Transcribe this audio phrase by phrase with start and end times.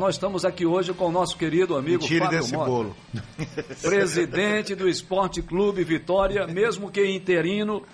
[0.00, 2.96] Nós estamos aqui hoje com o nosso querido amigo Tire Fábio desse Mota, bolo.
[3.82, 7.84] presidente do Esporte Clube Vitória, mesmo que interino,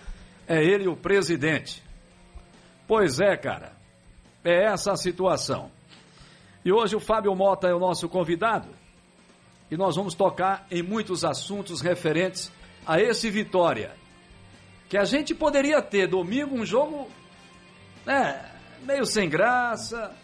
[0.47, 1.83] é ele o presidente.
[2.87, 3.73] Pois é, cara,
[4.45, 5.69] é essa a situação.
[6.65, 8.69] E hoje o Fábio Mota é o nosso convidado
[9.69, 12.53] e nós vamos tocar em muitos assuntos referentes
[12.87, 13.91] a esse Vitória.
[14.89, 17.11] Que a gente poderia ter domingo um jogo,
[18.07, 18.49] né,
[18.85, 20.15] meio sem graça,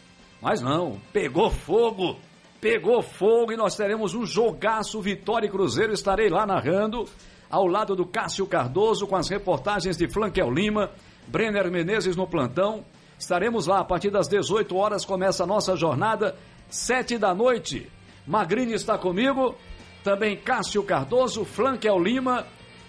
[0.42, 2.16] mas não, pegou fogo,
[2.60, 5.92] pegou fogo e nós teremos um jogaço Vitória e Cruzeiro.
[5.92, 7.08] Estarei lá narrando,
[7.48, 10.90] ao lado do Cássio Cardoso, com as reportagens de Flanquel Lima,
[11.28, 12.84] Brenner Menezes no plantão.
[13.16, 16.34] Estaremos lá a partir das 18 horas, começa a nossa jornada,
[16.68, 17.88] 7 da noite.
[18.26, 19.54] Magrini está comigo,
[20.02, 22.44] também Cássio Cardoso, Flanquel Lima,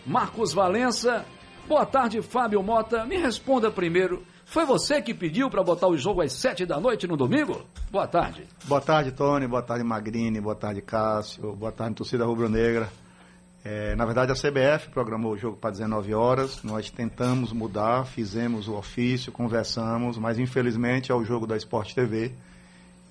[0.07, 1.23] Marcos Valença.
[1.67, 3.05] Boa tarde, Fábio Mota.
[3.05, 4.23] Me responda primeiro.
[4.53, 7.65] Foi você que pediu para botar o jogo às sete da noite no domingo?
[7.91, 8.47] Boa tarde.
[8.65, 9.47] Boa tarde, Tony.
[9.47, 10.39] Boa tarde, Magrini.
[10.39, 11.55] Boa tarde, Cássio.
[11.55, 12.87] Boa tarde, torcida rubro-negra.
[13.65, 16.61] É, na verdade, a CBF programou o jogo para 19 horas.
[16.61, 22.31] Nós tentamos mudar, fizemos o ofício, conversamos, mas infelizmente é o jogo da Sport TV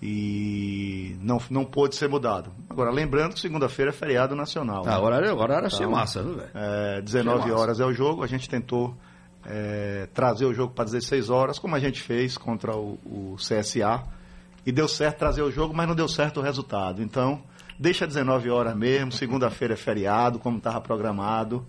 [0.00, 2.53] e não, não pôde ser mudado.
[2.70, 4.84] Agora, lembrando que segunda-feira é feriado nacional.
[4.86, 4.94] Ah, né?
[4.94, 6.50] agora, agora era Então, massa, viu, velho?
[6.55, 7.61] É, 19 Achei massa.
[7.61, 8.94] horas é o jogo, a gente tentou
[9.46, 14.02] é, trazer o jogo para 16 horas, como a gente fez contra o, o CSA.
[14.64, 17.02] E deu certo trazer o jogo, mas não deu certo o resultado.
[17.02, 17.42] Então,
[17.78, 21.66] deixa 19 horas mesmo, segunda-feira é feriado, como estava programado.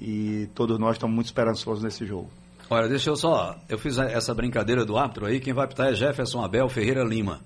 [0.00, 2.30] E todos nós estamos muito esperançosos nesse jogo.
[2.70, 3.56] Olha, deixa eu só.
[3.68, 5.40] Eu fiz essa brincadeira do árbitro aí.
[5.40, 7.40] Quem vai pitar é Jefferson Abel Ferreira Lima.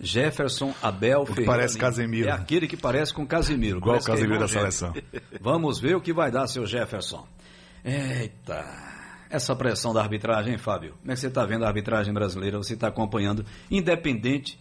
[0.00, 1.52] Jefferson Abel que Ferreira.
[1.52, 1.86] parece Lima.
[1.86, 2.28] Casemiro.
[2.28, 3.78] É aquele que parece com Casimiro.
[3.78, 4.94] Igual Parece o Casemiro é da seleção.
[5.40, 7.26] Vamos ver o que vai dar, seu Jefferson.
[7.84, 8.64] Eita.
[9.30, 10.94] Essa pressão da arbitragem, hein, Fábio?
[11.00, 12.56] Como é que você está vendo a arbitragem brasileira?
[12.58, 14.58] Você está acompanhando, independente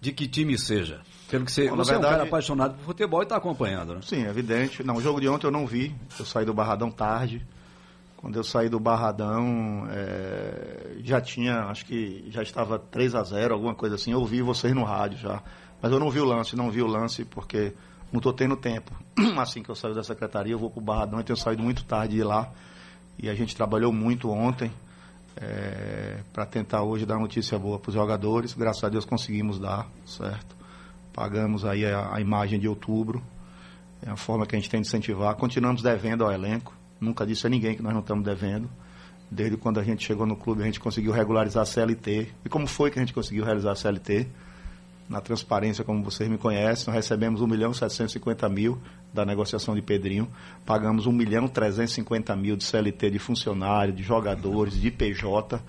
[0.00, 1.00] de que time seja.
[1.30, 3.36] Pelo que você, Bom, na você é um verdade- cara apaixonado por futebol e está
[3.36, 4.00] acompanhando, né?
[4.02, 4.82] Sim, evidente.
[4.84, 5.94] Não, o jogo de ontem eu não vi.
[6.18, 7.46] Eu saí do Barradão tarde.
[8.16, 13.54] Quando eu saí do Barradão, é, já tinha, acho que já estava 3 a 0
[13.54, 14.12] alguma coisa assim.
[14.12, 15.42] Eu ouvi vocês no rádio já.
[15.80, 17.72] Mas eu não vi o lance, não vi o lance porque
[18.12, 18.92] não estou tendo tempo.
[19.38, 21.84] Assim que eu saio da secretaria, eu vou para o Barradão e tenho saído muito
[21.84, 22.50] tarde de lá.
[23.18, 24.72] E a gente trabalhou muito ontem
[26.32, 28.52] para tentar hoje dar notícia boa para os jogadores.
[28.54, 30.56] Graças a Deus conseguimos dar, certo?
[31.12, 33.22] Pagamos aí a, a imagem de outubro.
[34.04, 35.34] É a forma que a gente tem de incentivar.
[35.36, 36.74] Continuamos devendo ao elenco.
[37.00, 38.70] Nunca disse a ninguém que nós não estamos devendo.
[39.30, 42.28] Desde quando a gente chegou no clube, a gente conseguiu regularizar a CLT.
[42.44, 44.26] E como foi que a gente conseguiu realizar a CLT?
[45.10, 48.78] Na transparência, como vocês me conhecem, nós recebemos 1 milhão e 750 mil
[49.12, 50.28] da negociação de Pedrinho.
[50.64, 55.60] Pagamos 1 milhão e 350 mil de CLT de funcionário, de jogadores, de PJ.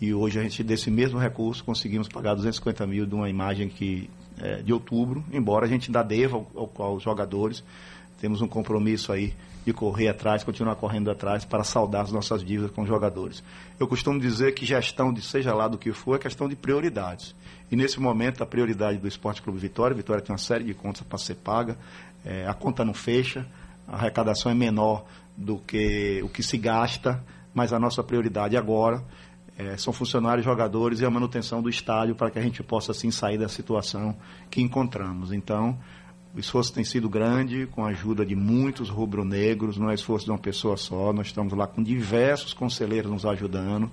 [0.00, 4.08] E hoje a gente, desse mesmo recurso, conseguimos pagar 250 mil de uma imagem que,
[4.40, 6.46] é, de outubro, embora a gente ainda deva ao-
[6.78, 7.62] ao- aos jogadores.
[8.18, 9.34] Temos um compromisso aí
[9.66, 13.42] de correr atrás, continuar correndo atrás para saldar as nossas dívidas com os jogadores.
[13.78, 17.34] Eu costumo dizer que gestão de seja lá do que for é questão de prioridades.
[17.70, 21.02] E nesse momento a prioridade do Esporte Clube Vitória, Vitória tem uma série de contas
[21.02, 21.78] para ser paga,
[22.24, 23.46] é, a conta não fecha,
[23.86, 25.04] a arrecadação é menor
[25.36, 27.22] do que o que se gasta,
[27.54, 29.02] mas a nossa prioridade agora
[29.56, 33.10] é, são funcionários, jogadores e a manutenção do estádio para que a gente possa assim
[33.10, 34.16] sair da situação
[34.50, 35.32] que encontramos.
[35.32, 35.78] Então,
[36.34, 40.30] o esforço tem sido grande, com a ajuda de muitos rubro-negros, não é esforço de
[40.30, 43.90] uma pessoa só, nós estamos lá com diversos conselheiros nos ajudando.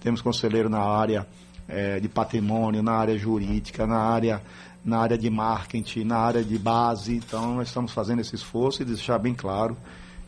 [0.00, 1.26] Temos conselheiro na área
[1.70, 4.42] eh, de patrimônio, na área jurídica, na área,
[4.84, 7.14] na área de marketing, na área de base.
[7.14, 9.76] Então, nós estamos fazendo esse esforço e deixar bem claro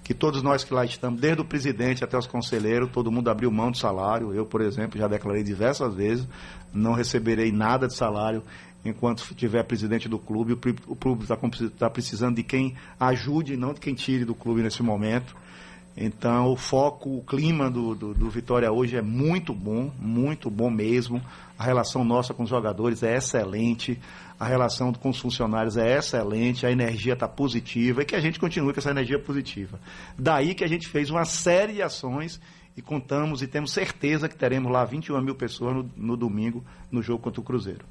[0.04, 3.50] que todos nós que lá estamos, desde o presidente até os conselheiros, todo mundo abriu
[3.50, 4.34] mão do salário.
[4.34, 6.26] Eu, por exemplo, já declarei diversas vezes,
[6.72, 8.42] não receberei nada de salário
[8.84, 10.58] enquanto tiver presidente do clube.
[10.86, 15.36] O, clube está precisando de quem ajude, não de quem tire do clube nesse momento.
[15.96, 20.70] Então, o foco, o clima do, do, do Vitória hoje é muito bom, muito bom
[20.70, 21.22] mesmo.
[21.58, 24.00] A relação nossa com os jogadores é excelente,
[24.40, 28.40] a relação com os funcionários é excelente, a energia está positiva e que a gente
[28.40, 29.78] continue com essa energia positiva.
[30.18, 32.40] Daí que a gente fez uma série de ações
[32.76, 37.02] e contamos e temos certeza que teremos lá 21 mil pessoas no, no domingo no
[37.02, 37.84] jogo contra o Cruzeiro.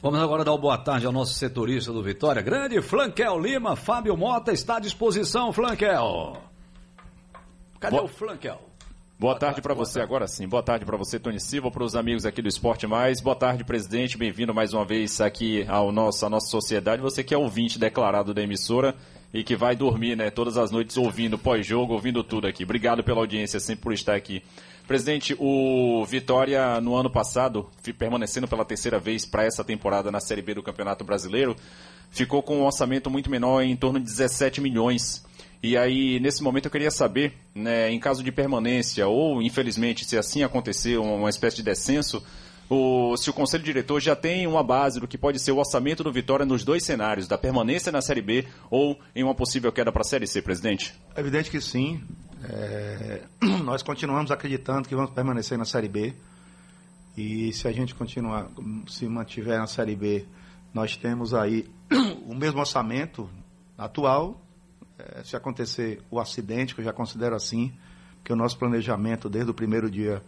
[0.00, 2.40] Vamos agora dar uma boa tarde ao nosso setorista do Vitória.
[2.40, 6.47] Grande Flanquel Lima, Fábio Mota está à disposição, Flanquel.
[7.80, 8.60] Cadê Boa- o Flanquel?
[9.18, 10.46] Boa tarde para você agora sim.
[10.46, 13.20] Boa tarde para você, Tony Silva, para os amigos aqui do Esporte Mais.
[13.20, 14.16] Boa tarde, presidente.
[14.16, 17.02] Bem-vindo mais uma vez aqui ao nosso, à nossa sociedade.
[17.02, 18.94] Você que é ouvinte declarado da emissora
[19.34, 22.62] e que vai dormir, né, todas as noites ouvindo pós-jogo, ouvindo tudo aqui.
[22.62, 24.42] Obrigado pela audiência, sempre por estar aqui
[24.88, 30.40] Presidente, o Vitória no ano passado, permanecendo pela terceira vez para essa temporada na Série
[30.40, 31.54] B do Campeonato Brasileiro,
[32.10, 35.22] ficou com um orçamento muito menor, em torno de 17 milhões.
[35.62, 40.16] E aí, nesse momento, eu queria saber, né, em caso de permanência, ou infelizmente, se
[40.16, 42.22] assim acontecer, uma espécie de descenso,
[42.70, 46.04] o, se o Conselho Diretor já tem uma base do que pode ser o orçamento
[46.04, 49.90] do Vitória nos dois cenários, da permanência na Série B ou em uma possível queda
[49.90, 50.94] para a Série C, presidente?
[51.16, 52.02] É evidente que sim.
[52.44, 53.22] É,
[53.64, 56.14] nós continuamos acreditando que vamos permanecer na Série B.
[57.16, 58.48] E se a gente continuar,
[58.86, 60.26] se mantiver na Série B,
[60.72, 61.66] nós temos aí
[62.26, 63.28] o mesmo orçamento
[63.78, 64.40] atual.
[64.98, 67.72] É, se acontecer o acidente, que eu já considero assim,
[68.24, 70.22] que o nosso planejamento desde o primeiro dia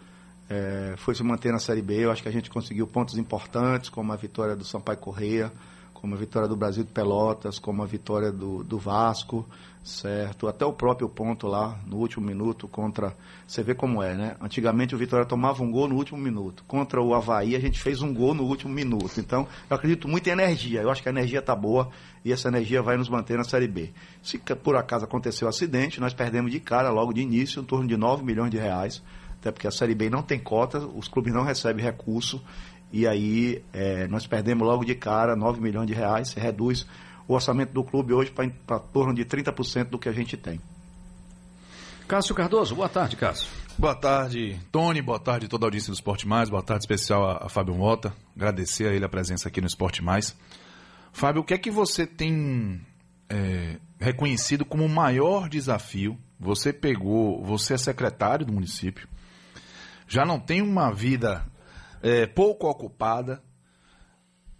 [0.48, 2.04] é, foi se manter na Série B.
[2.04, 5.52] Eu acho que a gente conseguiu pontos importantes, como a vitória do Sampaio Correia,
[6.00, 9.46] como a vitória do Brasil de Pelotas, como a vitória do, do Vasco
[9.82, 10.46] certo?
[10.46, 13.16] Até o próprio ponto lá, no último minuto, contra.
[13.46, 14.36] Você vê como é, né?
[14.40, 16.64] Antigamente o Vitória tomava um gol no último minuto.
[16.66, 19.18] Contra o Havaí, a gente fez um gol no último minuto.
[19.18, 20.82] Então, eu acredito muito em energia.
[20.82, 21.90] Eu acho que a energia está boa
[22.24, 23.90] e essa energia vai nos manter na Série B.
[24.22, 27.88] Se por acaso aconteceu um acidente, nós perdemos de cara logo de início, em torno
[27.88, 29.02] de 9 milhões de reais.
[29.40, 32.42] Até porque a Série B não tem cota, os clubes não recebem recurso.
[32.92, 36.86] E aí é, nós perdemos logo de cara 9 milhões de reais, se reduz
[37.28, 38.32] o orçamento do clube hoje
[38.66, 40.60] para torno de 30% do que a gente tem.
[42.08, 43.48] Cássio Cardoso, boa tarde, Cássio.
[43.78, 47.46] Boa tarde, Tony, boa tarde toda a audiência do Esporte Mais, boa tarde especial a,
[47.46, 50.36] a Fábio Mota, agradecer a ele a presença aqui no Esporte Mais.
[51.12, 52.80] Fábio, o que é que você tem
[53.28, 56.18] é, reconhecido como o maior desafio?
[56.38, 59.08] Você pegou, você é secretário do município,
[60.08, 61.46] já não tem uma vida
[62.02, 63.42] é, pouco ocupada,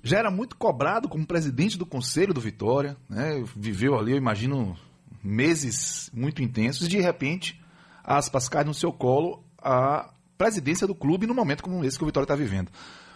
[0.03, 3.45] já era muito cobrado como presidente do conselho do Vitória, né?
[3.55, 4.77] viveu ali, eu imagino,
[5.23, 7.61] meses muito intensos, e de repente,
[8.03, 12.07] aspas, cai no seu colo a presidência do clube no momento como esse que o
[12.07, 12.71] Vitória está vivendo.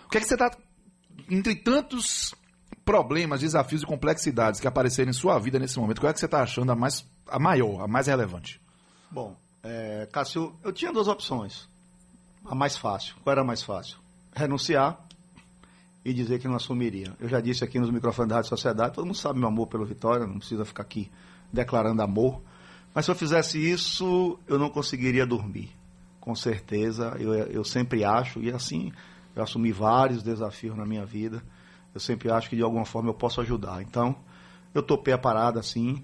[0.07, 0.51] O que é que você está,
[1.31, 2.35] entre tantos
[2.85, 6.27] problemas, desafios e complexidades que apareceram em sua vida nesse momento, qual é que você
[6.27, 8.61] está achando a, mais, a maior, a mais relevante?
[9.11, 11.67] Bom, é, Cássio, eu tinha duas opções.
[12.45, 13.15] A mais fácil.
[13.23, 14.04] Qual era a mais fácil?
[14.35, 14.99] Renunciar
[16.05, 17.13] e dizer que não assumiria.
[17.19, 19.87] Eu já disse aqui nos microfones da Rádio Sociedade, todo mundo sabe meu amor pelo
[19.87, 21.11] Vitória, não precisa ficar aqui
[21.53, 22.43] declarando amor.
[22.95, 25.71] Mas se eu fizesse isso, eu não conseguiria dormir.
[26.21, 28.93] Com certeza, eu, eu sempre acho, e assim,
[29.35, 31.43] eu assumi vários desafios na minha vida,
[31.95, 33.83] eu sempre acho que de alguma forma eu posso ajudar.
[33.83, 34.15] Então,
[34.75, 36.03] eu topei a parada assim,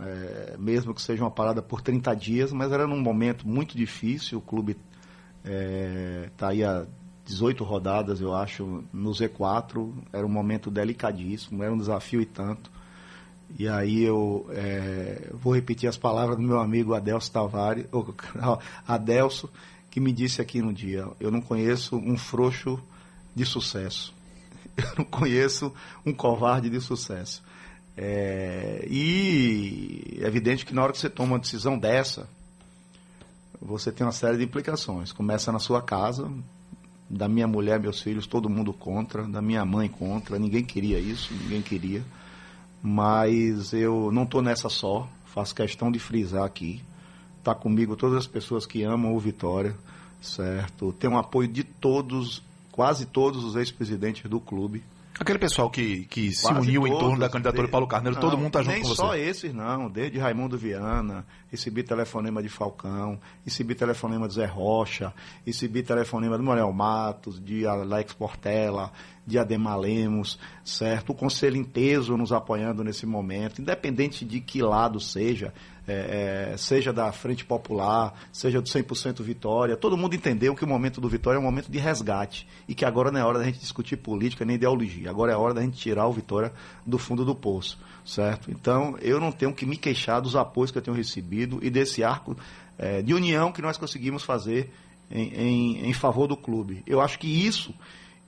[0.00, 4.38] é, mesmo que seja uma parada por 30 dias, mas era num momento muito difícil,
[4.38, 6.86] o clube está é, tá aí há
[7.26, 9.92] 18 rodadas, eu acho, no Z4.
[10.12, 12.70] Era um momento delicadíssimo, era um desafio e tanto.
[13.58, 18.14] E aí eu é, vou repetir as palavras do meu amigo Adelso Tavares, ou,
[18.86, 19.50] Adelso,
[19.90, 22.80] que me disse aqui no dia, eu não conheço um frouxo
[23.34, 24.14] de sucesso.
[24.76, 25.72] Eu não conheço
[26.04, 27.42] um covarde de sucesso.
[27.96, 32.28] É, e é evidente que na hora que você toma uma decisão dessa,
[33.58, 35.12] você tem uma série de implicações.
[35.12, 36.30] Começa na sua casa,
[37.08, 41.32] da minha mulher, meus filhos, todo mundo contra, da minha mãe contra, ninguém queria isso,
[41.34, 42.02] ninguém queria.
[42.82, 46.82] Mas eu não estou nessa só, faço questão de frisar aqui.
[47.38, 49.76] Está comigo todas as pessoas que amam o Vitória,
[50.20, 50.92] certo?
[50.92, 52.42] Tem um apoio de todos,
[52.72, 54.82] quase todos os ex-presidentes do clube.
[55.18, 58.20] Aquele pessoal que, que se uniu todos, em torno da candidatura de Paulo Carneiro, não,
[58.20, 59.02] todo mundo está junto com você.
[59.02, 59.88] Nem só esses, não.
[59.88, 66.44] Desde Raimundo Viana, recebi telefonema de Falcão, recebi telefonema de Zé Rocha, recebi telefonema do
[66.44, 68.92] Manuel Matos, de Alex Portela,
[69.26, 71.10] de Ademar Lemos, certo?
[71.10, 75.52] O conselho inteiro nos apoiando nesse momento, independente de que lado seja,
[75.86, 80.66] é, é, seja da Frente Popular, seja do 100% Vitória, todo mundo entendeu que o
[80.66, 83.44] momento do Vitória é um momento de resgate e que agora não é hora da
[83.44, 86.52] gente discutir política nem ideologia, agora é hora da gente tirar o Vitória
[86.84, 88.50] do fundo do poço, certo?
[88.50, 92.02] Então, eu não tenho que me queixar dos apoios que eu tenho recebido e desse
[92.02, 92.36] arco
[92.78, 94.72] é, de união que nós conseguimos fazer
[95.10, 96.82] em, em, em favor do clube.
[96.86, 97.74] Eu acho que isso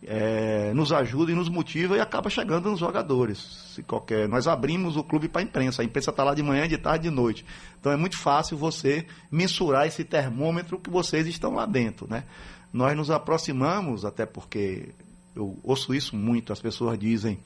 [0.02, 3.38] é, nos ajuda e nos motiva e acaba chegando nos jogadores.
[3.74, 6.68] Se qualquer, nós abrimos o clube para a imprensa, a imprensa está lá de manhã,
[6.68, 7.44] de tarde, de noite.
[7.80, 12.24] Então é muito fácil você mensurar esse termômetro que vocês estão lá dentro, né?
[12.72, 14.90] Nós nos aproximamos, até porque
[15.34, 17.38] eu ouço isso muito, as pessoas dizem,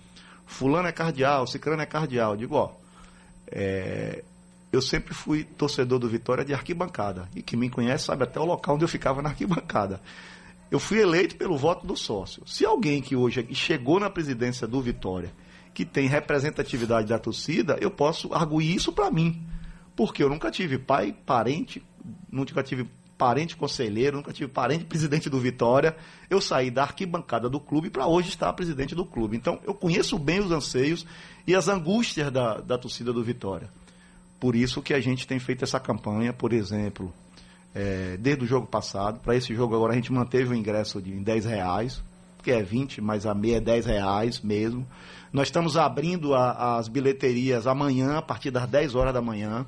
[0.47, 2.33] fulano é cardeal, cicrano é cardeal.
[2.33, 2.73] Eu digo, ó,
[3.47, 4.25] é,
[4.73, 7.29] eu sempre fui torcedor do Vitória de arquibancada.
[7.37, 10.01] E quem me conhece sabe até o local onde eu ficava na arquibancada.
[10.73, 12.43] Eu fui eleito pelo voto do sócio.
[12.47, 15.31] Se alguém que hoje chegou na presidência do Vitória,
[15.75, 19.47] que tem representatividade da torcida, eu posso arguir isso para mim.
[19.95, 21.83] Porque eu nunca tive pai, parente,
[22.31, 22.89] nunca tive
[23.19, 25.95] parente conselheiro, nunca tive parente presidente do Vitória.
[26.31, 29.37] Eu saí da arquibancada do clube para hoje estar presidente do clube.
[29.37, 31.05] Então, eu conheço bem os anseios
[31.47, 33.69] e as angústias da, da torcida do Vitória.
[34.41, 37.13] Por isso que a gente tem feito essa campanha, por exemplo,
[37.75, 39.21] é, desde o jogo passado.
[39.21, 42.03] Para esse jogo agora a gente manteve o ingresso de 10 reais,
[42.43, 44.87] que é 20, mas a meia é 10 reais mesmo.
[45.33, 49.67] Nós estamos abrindo a, as bilheterias amanhã, a partir das 10 horas da manhã.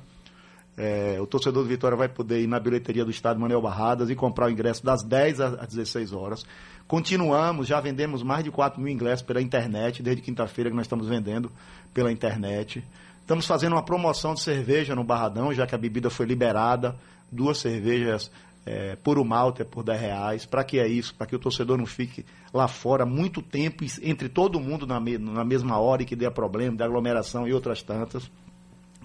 [0.77, 4.15] É, o torcedor do Vitória vai poder ir na bilheteria do Estado Manuel Barradas e
[4.15, 6.45] comprar o ingresso das 10 às 16 horas.
[6.87, 11.07] Continuamos, já vendemos mais de 4 mil ingressos pela internet, desde quinta-feira que nós estamos
[11.07, 11.49] vendendo
[11.93, 12.83] pela internet.
[13.21, 16.95] Estamos fazendo uma promoção de cerveja no Barradão, já que a bebida foi liberada.
[17.35, 18.31] Duas cervejas
[18.65, 20.45] é, por o malte é por 10 reais.
[20.45, 21.13] Para que é isso?
[21.13, 25.17] Para que o torcedor não fique lá fora muito tempo entre todo mundo na, me,
[25.17, 28.29] na mesma hora e que dê problema, dê aglomeração e outras tantas.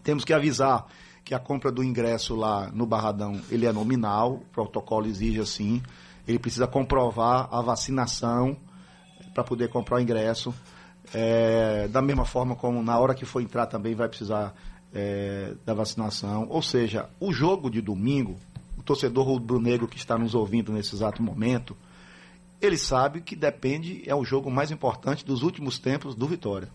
[0.03, 0.87] Temos que avisar
[1.23, 5.83] que a compra do ingresso lá no Barradão ele é nominal, o protocolo exige assim.
[6.27, 8.57] Ele precisa comprovar a vacinação
[9.35, 10.55] para poder comprar o ingresso.
[11.13, 14.55] É, da mesma forma como na hora que for entrar também vai precisar
[14.95, 16.47] é, da vacinação.
[16.49, 18.37] Ou seja, o jogo de domingo,
[18.79, 21.77] o torcedor rubro-negro que está nos ouvindo nesse exato momento,
[22.61, 26.69] ele sabe que depende, é o jogo mais importante dos últimos tempos do Vitória.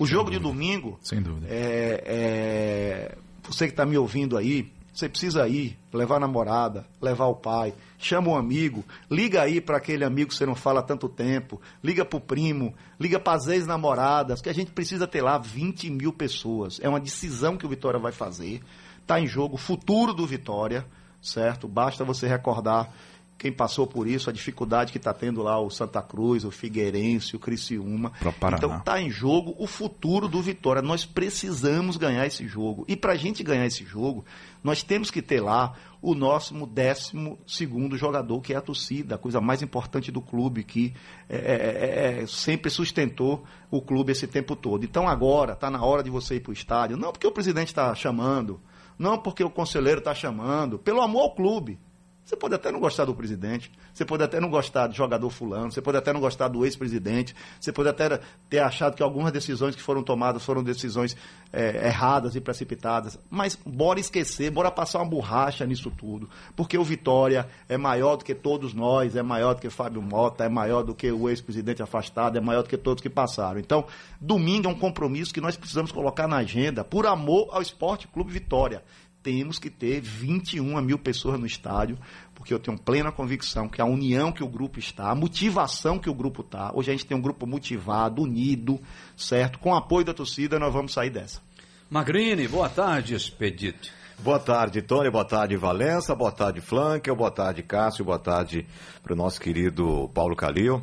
[0.00, 0.42] O Sem jogo dúvida.
[0.42, 1.46] de domingo, Sem dúvida.
[1.50, 7.26] É, é, você que está me ouvindo aí, você precisa ir, levar a namorada, levar
[7.26, 10.82] o pai, chama um amigo, liga aí para aquele amigo que você não fala há
[10.82, 15.22] tanto tempo, liga para o primo, liga para as ex-namoradas, que a gente precisa ter
[15.22, 16.80] lá 20 mil pessoas.
[16.82, 18.60] É uma decisão que o Vitória vai fazer.
[19.00, 20.84] Está em jogo o futuro do Vitória,
[21.22, 21.68] certo?
[21.68, 22.92] Basta você recordar
[23.38, 27.36] quem passou por isso, a dificuldade que está tendo lá o Santa Cruz, o Figueirense,
[27.36, 28.12] o Criciúma.
[28.58, 30.82] Então está em jogo o futuro do Vitória.
[30.82, 32.84] Nós precisamos ganhar esse jogo.
[32.88, 34.24] E para a gente ganhar esse jogo,
[34.62, 39.18] nós temos que ter lá o nosso décimo segundo jogador, que é a torcida, a
[39.18, 40.94] coisa mais importante do clube, que
[41.28, 44.84] é, é, é, é sempre sustentou o clube esse tempo todo.
[44.84, 47.68] Então agora está na hora de você ir para o estádio, não porque o presidente
[47.68, 48.60] está chamando,
[48.98, 51.78] não porque o conselheiro está chamando, pelo amor ao clube.
[52.28, 55.72] Você pode até não gostar do presidente, você pode até não gostar do jogador fulano,
[55.72, 58.20] você pode até não gostar do ex-presidente, você pode até
[58.50, 61.16] ter achado que algumas decisões que foram tomadas foram decisões
[61.50, 63.18] é, erradas e precipitadas.
[63.30, 66.28] Mas bora esquecer, bora passar uma borracha nisso tudo.
[66.54, 70.44] Porque o Vitória é maior do que todos nós, é maior do que Fábio Mota,
[70.44, 73.58] é maior do que o ex-presidente afastado, é maior do que todos que passaram.
[73.58, 73.86] Então,
[74.20, 78.30] domingo é um compromisso que nós precisamos colocar na agenda por amor ao Esporte Clube
[78.30, 78.82] Vitória
[79.28, 81.98] temos que ter 21 mil pessoas no estádio,
[82.34, 86.08] porque eu tenho plena convicção que a união que o grupo está, a motivação que
[86.08, 88.80] o grupo está, hoje a gente tem um grupo motivado, unido,
[89.14, 89.58] certo?
[89.58, 91.42] Com o apoio da torcida, nós vamos sair dessa.
[91.90, 93.90] Magrini, boa tarde, Expedito.
[94.20, 95.10] Boa tarde, Tony.
[95.10, 96.14] Boa tarde, Valença.
[96.14, 97.14] Boa tarde, Flanker.
[97.14, 98.04] Boa tarde, Cássio.
[98.04, 98.66] Boa tarde
[99.00, 100.82] para o nosso querido Paulo Calil.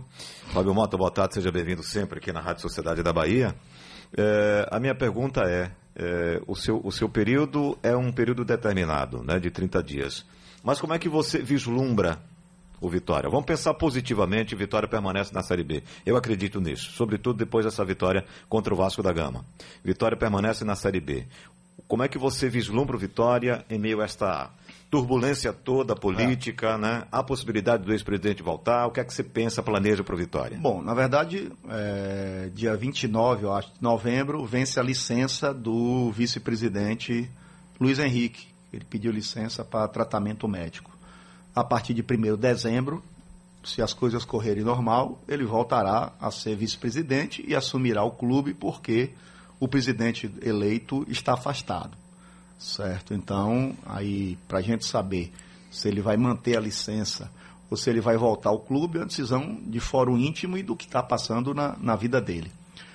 [0.53, 1.33] Fábio Mota, boa tarde.
[1.33, 3.53] Seja bem-vindo sempre aqui na Rádio Sociedade da Bahia.
[4.17, 9.23] É, a minha pergunta é, é, o, seu, o seu período é um período determinado,
[9.23, 10.25] né, de 30 dias.
[10.63, 12.19] Mas como é que você vislumbra
[12.81, 13.29] o Vitória?
[13.29, 15.83] Vamos pensar positivamente, Vitória permanece na Série B.
[16.05, 19.45] Eu acredito nisso, sobretudo depois dessa vitória contra o Vasco da Gama.
[19.83, 21.25] Vitória permanece na Série B.
[21.87, 24.49] Como é que você vislumbra o Vitória em meio a esta
[24.89, 26.77] turbulência toda política, é.
[26.77, 27.03] né?
[27.11, 28.87] A possibilidade do ex-presidente voltar.
[28.87, 30.57] O que é que você pensa, planeja para o Vitória?
[30.57, 37.29] Bom, na verdade, é, dia 29, eu acho, de novembro, vence a licença do vice-presidente
[37.79, 38.47] Luiz Henrique.
[38.71, 40.91] Ele pediu licença para tratamento médico.
[41.53, 43.03] A partir de 1 de dezembro,
[43.63, 49.11] se as coisas correrem normal, ele voltará a ser vice-presidente e assumirá o clube porque
[49.59, 52.04] o presidente eleito está afastado
[52.57, 53.13] certo?
[53.13, 55.31] Então, aí, para a gente saber
[55.69, 57.29] se ele vai manter a licença
[57.69, 60.75] ou se ele vai voltar ao clube, é uma decisão de fórum íntimo e do
[60.75, 62.51] que está passando na, na vida dele.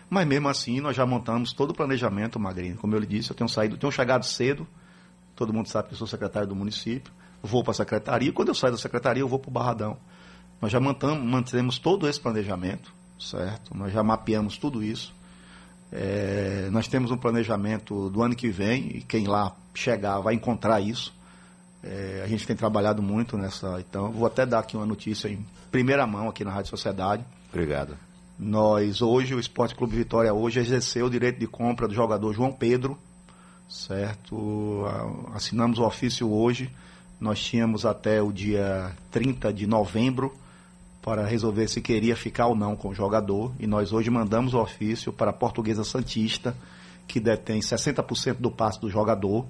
[0.08, 2.76] Mas mesmo assim, nós já montamos todo o planejamento, Magrinho.
[2.76, 4.66] Como eu lhe disse, eu tenho saído, tenho chegado cedo,
[5.36, 7.12] todo mundo sabe que eu sou secretário do município,
[7.42, 9.96] vou para a secretaria, quando eu saio da secretaria, eu vou para o Barradão.
[10.60, 13.76] Nós já mantamos, mantemos todo esse planejamento, certo?
[13.76, 15.14] Nós já mapeamos tudo isso.
[15.92, 20.80] É, nós temos um planejamento do ano que vem, e quem lá chegar vai encontrar
[20.80, 21.12] isso.
[21.82, 23.80] É, a gente tem trabalhado muito nessa.
[23.80, 27.24] Então, vou até dar aqui uma notícia em primeira mão aqui na Rádio Sociedade.
[27.48, 27.96] Obrigado.
[28.38, 32.52] Nós, hoje, o Esporte Clube Vitória hoje exerceu o direito de compra do jogador João
[32.52, 32.96] Pedro,
[33.68, 34.84] certo?
[35.34, 36.70] Assinamos o ofício hoje.
[37.20, 40.34] Nós tínhamos até o dia 30 de novembro
[41.02, 43.52] para resolver se queria ficar ou não com o jogador.
[43.58, 46.54] E nós hoje mandamos o ofício para a Portuguesa Santista,
[47.06, 49.46] que detém 60% do passe do jogador.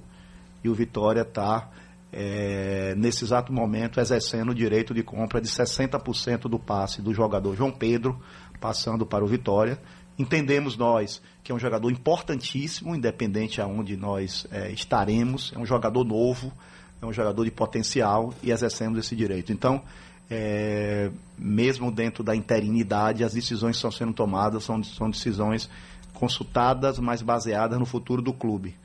[0.62, 1.68] E o Vitória está
[2.12, 7.56] é, nesse exato momento, exercendo o direito de compra de 60% do passe do jogador
[7.56, 8.20] João Pedro,
[8.60, 9.78] passando para o Vitória.
[10.18, 16.04] Entendemos nós que é um jogador importantíssimo, independente aonde nós é, estaremos, é um jogador
[16.04, 16.52] novo,
[17.00, 19.50] é um jogador de potencial e exercemos esse direito.
[19.50, 19.82] Então,
[20.30, 25.68] é, mesmo dentro da interinidade, as decisões que estão sendo tomadas são, são decisões
[26.14, 28.76] consultadas, mas baseadas no futuro do clube.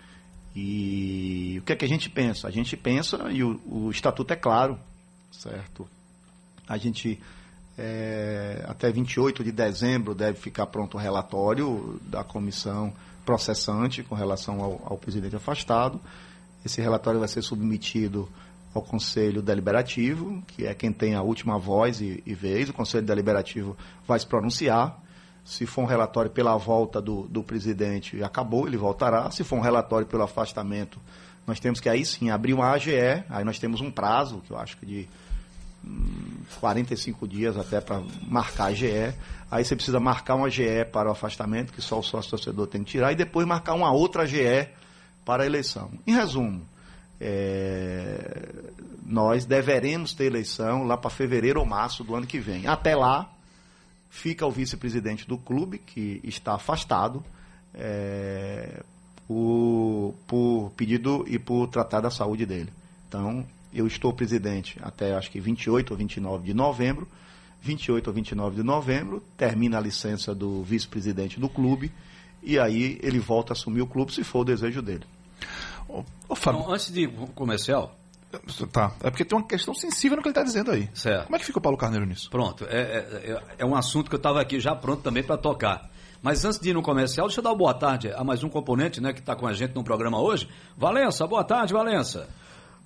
[0.56, 2.48] E o que é que a gente pensa?
[2.48, 4.80] A gente pensa, e o, o estatuto é claro,
[5.32, 5.88] certo?
[6.68, 7.22] A gente,
[7.78, 12.92] é, até 28 de dezembro, deve ficar pronto o relatório da comissão
[13.26, 16.00] processante com relação ao, ao presidente afastado.
[16.66, 18.30] Esse relatório vai ser submetido
[18.76, 22.70] ao Conselho Deliberativo, que é quem tem a última voz e, e vez.
[22.70, 25.02] O Conselho Deliberativo vai se pronunciar.
[25.46, 29.32] Se for um relatório pela volta do, do presidente, acabou, ele voltará.
[29.32, 31.00] Se for um relatório pelo afastamento,
[31.48, 34.58] nós temos que aí sim abrir uma AGE, aí nós temos um prazo, que eu
[34.58, 35.08] acho que de
[35.86, 39.14] hum, 45 dias até para marcar a AGE.
[39.50, 42.84] Aí você precisa marcar uma AGE para o afastamento, que só o sócio torcedor tem
[42.84, 44.68] que tirar, e depois marcar uma outra AGE
[45.24, 45.92] para a eleição.
[46.06, 46.62] Em resumo,
[47.20, 48.72] é,
[49.06, 52.68] nós deveremos ter eleição lá para fevereiro ou março do ano que vem.
[52.68, 53.32] Até lá,
[54.10, 57.24] fica o vice-presidente do clube, que está afastado,
[57.74, 58.82] é,
[59.28, 62.72] por, por, pedido e por tratar da saúde dele.
[63.08, 67.08] Então, eu estou presidente até acho que 28 ou 29 de novembro.
[67.62, 71.92] 28 ou 29 de novembro, termina a licença do vice-presidente do clube
[72.44, 75.04] e aí ele volta a assumir o clube se for o desejo dele.
[75.88, 77.96] Ô, ô, Fábio, então, antes de comercial.
[78.72, 80.90] Tá, é porque tem uma questão sensível no que ele está dizendo aí.
[80.94, 81.26] Certo.
[81.26, 82.30] Como é que fica o Paulo Carneiro nisso?
[82.30, 82.98] Pronto, é, é,
[83.32, 85.90] é, é um assunto que eu estava aqui já pronto também para tocar.
[86.22, 88.50] Mas antes de ir no comercial, deixa eu dar uma boa tarde a mais um
[88.50, 90.50] componente né, que está com a gente no programa hoje.
[90.76, 92.28] Valença, boa tarde, Valença.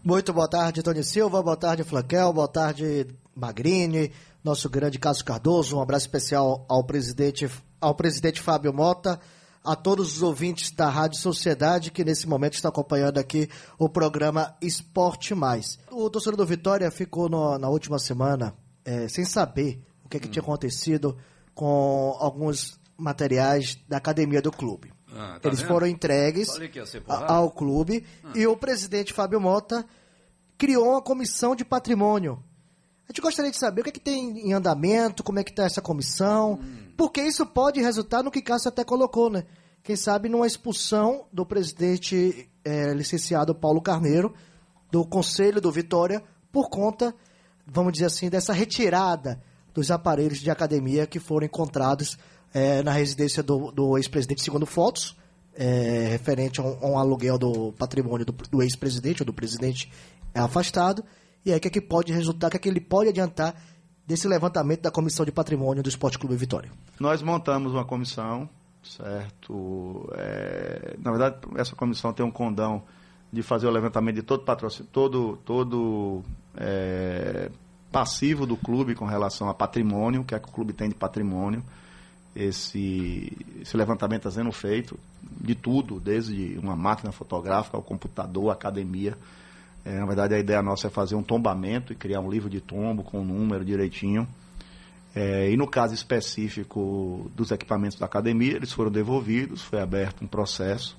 [0.03, 4.11] Muito boa tarde, Tony Silva, boa tarde, Flanquel, boa tarde, Magrini,
[4.43, 7.49] nosso grande Cássio Cardoso, um abraço especial ao presidente,
[7.81, 9.19] ao presidente Fábio Mota
[9.63, 14.55] a todos os ouvintes da Rádio Sociedade que nesse momento está acompanhando aqui o programa
[14.61, 15.77] Esporte Mais.
[15.91, 18.55] O torcedor do Vitória ficou no, na última semana
[18.85, 20.31] é, sem saber o que, é que hum.
[20.31, 21.17] tinha acontecido
[21.53, 24.93] com alguns materiais da academia do clube.
[25.13, 25.67] Ah, tá Eles vendo?
[25.67, 26.49] foram entregues
[27.07, 28.31] ao clube ah.
[28.35, 29.85] e o presidente Fábio Mota
[30.57, 32.43] criou uma comissão de patrimônio.
[33.07, 35.49] A gente gostaria de saber o que, é que tem em andamento, como é que
[35.49, 36.89] está essa comissão, hum.
[36.99, 39.45] Porque isso pode resultar no que Cássio até colocou, né?
[39.83, 44.33] Quem sabe numa expulsão do presidente é, licenciado Paulo Carneiro
[44.91, 47.13] do Conselho do Vitória por conta,
[47.65, 49.41] vamos dizer assim, dessa retirada
[49.73, 52.17] dos aparelhos de academia que foram encontrados
[52.53, 55.15] é, na residência do, do ex-presidente, segundo fotos,
[55.55, 59.91] é, referente a um, a um, aluguel do patrimônio do, do ex-presidente ou do presidente
[60.33, 61.03] afastado.
[61.45, 63.55] E aí o que, é que pode resultar, o que, é que ele pode adiantar
[64.05, 66.71] desse levantamento da Comissão de Patrimônio do Esporte Clube Vitória?
[66.99, 68.49] Nós montamos uma comissão,
[68.83, 70.09] certo?
[70.15, 72.83] É, na verdade, essa comissão tem um condão
[73.31, 76.23] de fazer o levantamento de todo patrocínio, todo, todo
[76.55, 77.51] é,
[77.91, 81.63] passivo do clube com relação a patrimônio, que é que o clube tem de patrimônio.
[82.35, 89.17] Esse, esse levantamento está sendo feito de tudo, desde uma máquina fotográfica ao computador, academia.
[89.83, 92.61] É, na verdade, a ideia nossa é fazer um tombamento e criar um livro de
[92.61, 94.27] tombo com o número direitinho.
[95.15, 100.27] É, e no caso específico dos equipamentos da academia, eles foram devolvidos, foi aberto um
[100.27, 100.97] processo.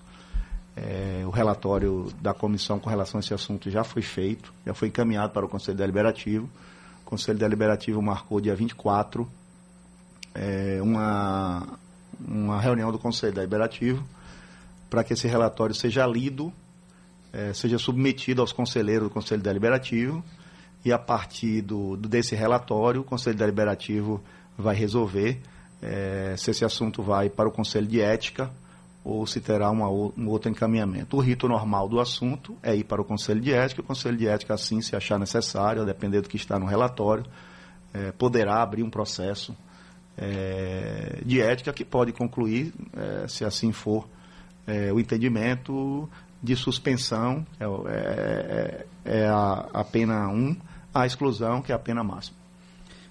[0.76, 4.88] É, o relatório da comissão com relação a esse assunto já foi feito, já foi
[4.88, 6.48] encaminhado para o Conselho Deliberativo.
[7.02, 9.30] O Conselho Deliberativo marcou dia 24
[10.34, 11.66] é, uma,
[12.20, 14.04] uma reunião do Conselho Deliberativo
[14.88, 16.52] para que esse relatório seja lido
[17.32, 20.22] é, seja submetido aos conselheiros do Conselho Deliberativo
[20.84, 24.20] e a partir do, desse relatório o Conselho Deliberativo
[24.56, 25.40] vai resolver
[25.82, 28.50] é, se esse assunto vai para o Conselho de Ética
[29.02, 31.16] ou se terá uma, um outro encaminhamento.
[31.16, 34.28] O rito normal do assunto é ir para o Conselho de Ética, o Conselho de
[34.28, 37.24] Ética, assim, se achar necessário, a depender do que está no relatório,
[37.94, 39.56] é, poderá abrir um processo
[40.18, 42.74] é, de ética que pode concluir,
[43.26, 44.06] se assim for
[44.92, 46.08] o entendimento,
[46.42, 50.56] de suspensão, é, é, é, é a, a, pena 1,
[50.92, 52.38] a exclusão, que é a pena máxima.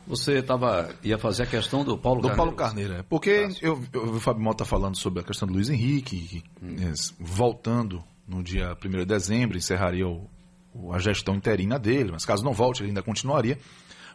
[0.08, 2.38] Você tava, ia fazer a questão do Paulo do Carneiro.
[2.38, 3.04] Paulo Carneiro, é.
[3.04, 6.76] Porque eu, eu, eu, o Fábio Mota falando sobre a questão do Luiz Henrique, hum.
[6.80, 10.28] É, voltando no dia 1 de dezembro, encerraria o,
[10.74, 13.60] o, a gestão interina dele, mas caso não volte, ele ainda continuaria.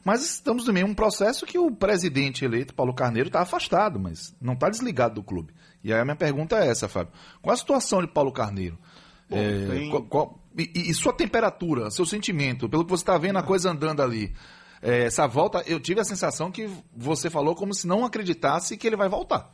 [0.04, 4.36] Mas estamos também em um processo que o presidente eleito, Paulo Carneiro, está afastado, mas
[4.40, 5.54] não está desligado do clube.
[5.82, 7.12] E aí a minha pergunta é essa, Fábio.
[7.40, 8.78] Qual a situação de Paulo Carneiro?
[9.28, 13.16] Bom, É, tem- qual- qual- e, e- sua temperatura, seu sentimento, pelo que você está
[13.18, 14.34] vendo a coisa andando ali.
[14.82, 18.86] É, essa volta, eu tive a sensação que você falou como se não acreditasse que
[18.86, 19.50] ele vai voltar.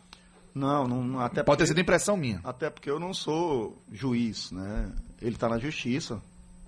[0.53, 2.41] Não, não até Pode ter sido impressão minha.
[2.43, 4.91] Até porque eu não sou juiz, né?
[5.23, 6.21] Ele está na justiça,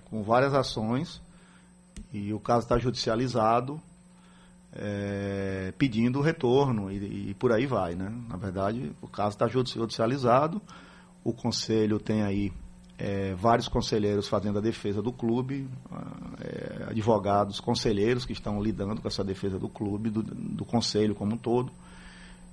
[0.08, 1.20] com várias ações,
[2.12, 3.80] e o caso está judicializado,
[4.72, 8.12] é, pedindo o retorno, e, e por aí vai, né?
[8.28, 10.62] Na verdade, o caso está judicializado,
[11.24, 12.52] o conselho tem aí
[13.04, 15.68] é, vários conselheiros fazendo a defesa do clube,
[16.40, 21.34] é, advogados, conselheiros que estão lidando com essa defesa do clube, do, do conselho como
[21.34, 21.72] um todo.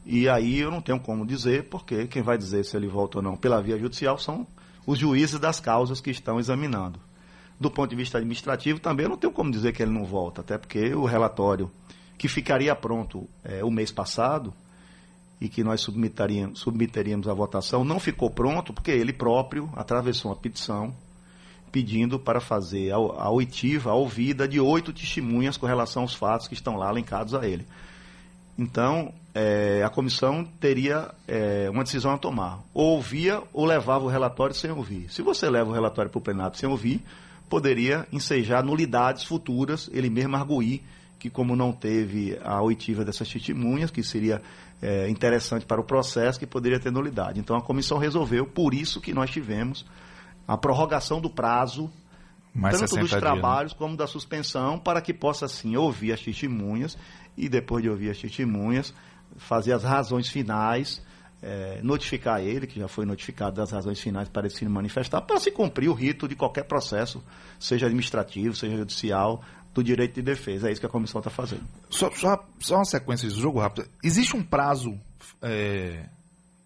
[0.03, 3.23] E aí eu não tenho como dizer, porque quem vai dizer se ele volta ou
[3.23, 4.47] não pela via judicial são
[4.87, 6.99] os juízes das causas que estão examinando.
[7.59, 10.41] Do ponto de vista administrativo, também eu não tenho como dizer que ele não volta,
[10.41, 11.69] até porque o relatório
[12.17, 14.51] que ficaria pronto eh, o mês passado
[15.41, 20.37] e que nós submeteríamos, submeteríamos à votação não ficou pronto porque ele próprio atravessou uma
[20.37, 20.93] petição
[21.71, 26.47] pedindo para fazer a, a oitiva, a ouvida de oito testemunhas com relação aos fatos
[26.47, 27.65] que estão lá elencados a ele.
[28.57, 32.59] Então, eh, a comissão teria eh, uma decisão a tomar.
[32.73, 35.09] Ou ouvia ou levava o relatório sem ouvir.
[35.09, 37.01] Se você leva o relatório para o plenário sem ouvir,
[37.47, 40.83] poderia ensejar nulidades futuras, ele mesmo arguir
[41.19, 44.41] que como não teve a oitiva dessas testemunhas, que seria
[44.81, 47.39] eh, interessante para o processo, que poderia ter nulidade.
[47.39, 49.85] Então a comissão resolveu, por isso que nós tivemos
[50.47, 51.91] a prorrogação do prazo
[52.53, 53.29] Mais tanto 60 dos dias, né?
[53.29, 56.97] trabalhos como da suspensão, para que possa, sim, ouvir as testemunhas
[57.37, 58.93] e, depois de ouvir as testemunhas,
[59.37, 61.01] fazer as razões finais,
[61.41, 65.39] eh, notificar ele, que já foi notificado das razões finais para ele se manifestar, para
[65.39, 67.23] se cumprir o rito de qualquer processo,
[67.59, 69.41] seja administrativo, seja judicial,
[69.73, 70.69] do direito de defesa.
[70.69, 71.63] É isso que a comissão está fazendo.
[71.89, 73.87] Só, só, só uma sequência de jogo rápido.
[74.03, 74.99] Existe um prazo
[75.41, 76.05] é,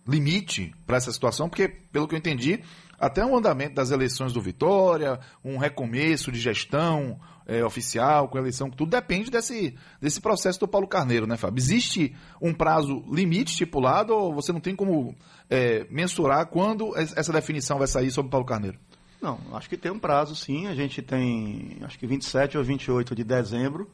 [0.07, 1.49] limite para essa situação?
[1.49, 2.59] Porque, pelo que eu entendi,
[2.99, 8.69] até o andamento das eleições do Vitória, um recomeço de gestão é, oficial, com eleição,
[8.69, 11.59] tudo depende desse, desse processo do Paulo Carneiro, né, Fábio?
[11.61, 15.13] Existe um prazo limite estipulado ou você não tem como
[15.49, 18.79] é, mensurar quando es- essa definição vai sair sobre o Paulo Carneiro?
[19.23, 20.67] Não, acho que tem um prazo, sim.
[20.67, 23.89] A gente tem, acho que 27 ou 28 de dezembro,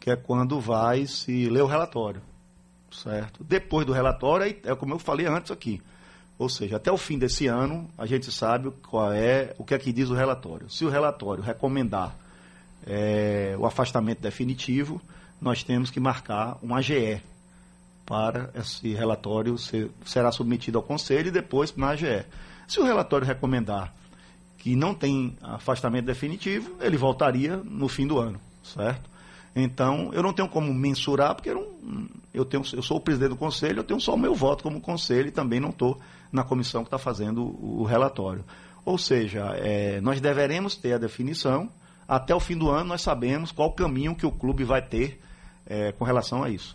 [0.00, 2.22] que é quando vai se ler o relatório,
[2.90, 3.44] certo?
[3.44, 5.82] Depois do relatório, é como eu falei antes aqui.
[6.38, 9.78] Ou seja, até o fim desse ano, a gente sabe qual é, o que é
[9.78, 10.70] que diz o relatório.
[10.70, 12.16] Se o relatório recomendar
[12.86, 14.98] é, o afastamento definitivo,
[15.42, 17.20] nós temos que marcar um AGE
[18.06, 22.24] para esse relatório ser, será submetido ao Conselho e depois na AGE.
[22.66, 23.92] Se o relatório recomendar
[24.64, 29.10] que não tem afastamento definitivo, ele voltaria no fim do ano, certo?
[29.54, 33.28] Então, eu não tenho como mensurar, porque eu, não, eu, tenho, eu sou o presidente
[33.28, 36.00] do conselho, eu tenho só o meu voto como conselho e também não estou
[36.32, 38.42] na comissão que está fazendo o, relatório.
[38.86, 41.68] Ou seja, é, nós deveremos ter a definição,
[42.08, 45.20] até o fim do ano nós sabemos qual caminho que o clube vai ter
[45.66, 46.74] é, com relação a isso.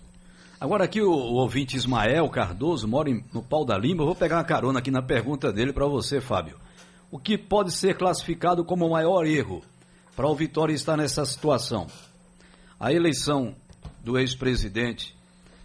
[0.62, 4.04] Agora aqui o, o ouvinte Ismael Cardoso mora em- no Pau da Lima.
[4.04, 6.56] Eu vou pegar uma carona aqui na pergunta dele para você, Fábio.
[7.12, 9.64] O que pode ser classificado como o maior erro
[10.16, 11.88] para o Vitória estar nessa situação?
[12.80, 13.56] A eleição
[14.04, 15.16] do ex-presidente,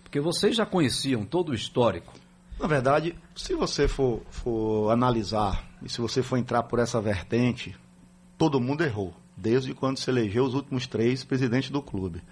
[0.03, 2.13] porque vocês já conheciam todo o histórico.
[2.59, 7.77] Na verdade, se você for, for analisar e se você for entrar por essa vertente,
[8.39, 12.23] todo mundo errou, desde quando se elegeu os últimos três presidentes do clube.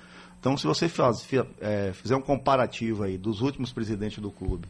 [0.41, 1.27] Então, se você faz-
[1.61, 4.67] é, fizer um comparativo aí dos últimos presidentes do clube,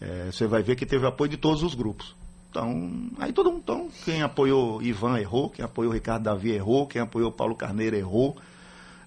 [0.00, 2.14] é, você vai ver que teve apoio de todos os grupos.
[2.50, 7.00] Então, aí todo mundo, então, quem apoiou Ivan errou, quem apoiou Ricardo Davi errou, quem
[7.00, 8.36] apoiou Paulo Carneiro errou.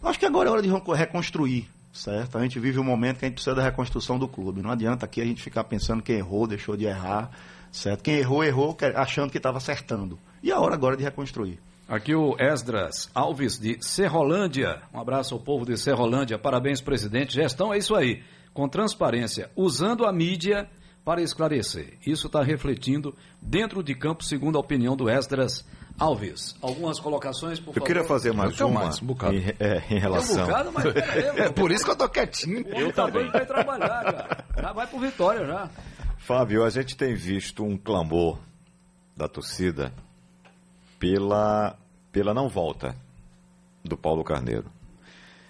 [0.02, 2.38] Eu acho que agora é hora de reconstruir, certo?
[2.38, 4.62] A gente vive um momento que a gente precisa da reconstrução do clube.
[4.62, 7.32] Não adianta aqui a gente ficar pensando quem errou, deixou de errar,
[7.70, 8.02] certo?
[8.02, 10.18] Quem errou, errou, achando que estava acertando.
[10.42, 11.60] E a hora agora é de reconstruir.
[11.86, 14.82] Aqui o Esdras Alves de Serrolândia.
[14.94, 16.40] Um abraço ao povo de Serrolândia.
[16.40, 17.34] Parabéns, presidente.
[17.34, 18.24] Gestão é isso aí.
[18.54, 20.70] Com transparência, usando a mídia
[21.04, 21.98] para esclarecer.
[22.06, 25.66] Isso está refletindo dentro de campo, segundo a opinião do Esdras
[26.00, 26.56] Alves.
[26.62, 27.86] Algumas colocações, por Eu favor.
[27.88, 29.36] queria fazer mais Então, uma mais, um bocado.
[29.36, 30.46] em, é, em Tem um relação.
[30.46, 32.66] bocado, mas peraí, É por isso que eu tô quietinho.
[32.70, 33.30] Eu também.
[33.30, 34.46] Vai trabalhar, cara.
[34.60, 35.70] Já vai pro Vitória, já.
[36.18, 38.40] Fábio, a gente tem visto um clamor
[39.16, 39.94] da torcida
[41.00, 41.78] pela,
[42.12, 42.96] pela não volta
[43.84, 44.66] do Paulo Carneiro.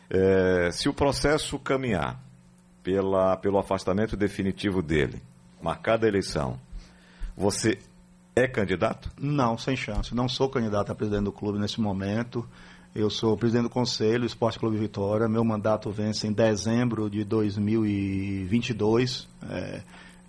[0.09, 2.19] É, se o processo caminhar
[2.81, 5.21] pela, pelo afastamento definitivo dele,
[5.63, 6.59] marcada a eleição,
[7.35, 7.79] você
[8.35, 9.09] é candidato?
[9.17, 10.13] Não, sem chance.
[10.13, 12.45] Não sou candidato a presidente do clube nesse momento.
[12.93, 15.29] Eu sou presidente do Conselho, Esporte Clube Vitória.
[15.29, 19.27] Meu mandato vence em dezembro de 2022.
[19.49, 19.81] é,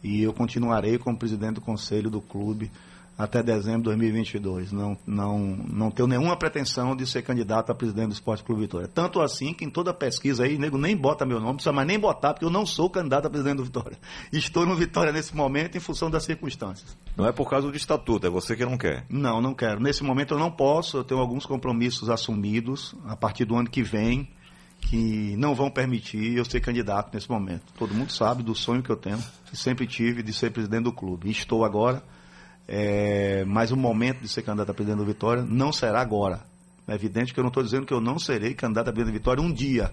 [0.03, 2.71] e eu continuarei como presidente do Conselho do clube
[3.17, 4.73] até dezembro de 2022.
[4.73, 8.89] Não, não, não tenho nenhuma pretensão de ser candidato a presidente do Esporte Clube Vitória.
[8.89, 11.87] Tanto assim que em toda pesquisa aí, nego nem bota meu nome, não precisa mais
[11.87, 13.97] nem botar, porque eu não sou candidato a presidente do Vitória.
[14.33, 16.97] Estou no Vitória nesse momento em função das circunstâncias.
[17.17, 19.05] Não é por causa do estatuto, é você que não quer.
[19.09, 19.81] Não, não quero.
[19.81, 23.83] Nesse momento eu não posso, eu tenho alguns compromissos assumidos a partir do ano que
[23.83, 24.29] vem
[24.81, 27.73] que não vão permitir eu ser candidato nesse momento.
[27.79, 30.93] Todo mundo sabe do sonho que eu tenho, que sempre tive de ser presidente do
[30.93, 31.31] clube.
[31.31, 32.03] estou agora
[32.67, 36.43] é, mas o momento de ser candidato a presidente do Vitória não será agora.
[36.87, 39.19] É evidente que eu não estou dizendo que eu não serei candidato a presidente do
[39.19, 39.91] Vitória um dia.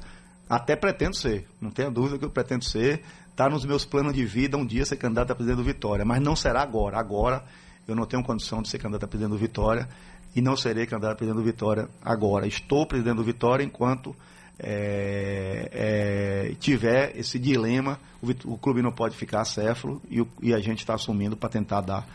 [0.49, 1.47] Até pretendo ser.
[1.59, 3.01] Não tenha dúvida que eu pretendo ser.
[3.29, 6.03] Está nos meus planos de vida um dia ser candidato a presidente do Vitória.
[6.03, 6.97] Mas não será agora.
[6.97, 7.43] Agora
[7.87, 9.87] eu não tenho condição de ser candidato a presidente do Vitória
[10.35, 12.47] e não serei candidato a presidente do Vitória agora.
[12.47, 14.15] Estou presidente do Vitória enquanto
[14.59, 20.59] é, é, tiver esse dilema, o, o, clube não pode ficar acéfalo e, e a
[20.59, 22.07] gente está assumindo para tentar dar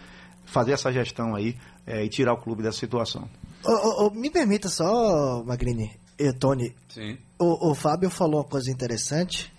[0.47, 1.57] fazer essa gestão aí
[1.87, 3.29] é, e tirar o clube dessa situação.
[3.65, 6.75] Oh, oh, me permita só, Magrini e Tony.
[6.89, 7.19] Sim.
[7.39, 9.53] O, o Fábio falou uma coisa interessante,